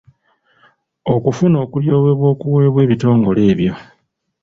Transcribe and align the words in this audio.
Ofuna 1.29 1.57
okulyoyebwa 1.65 2.27
okuweebwa 2.33 2.79
ebitongole 2.85 3.41
ebyo. 3.51 3.73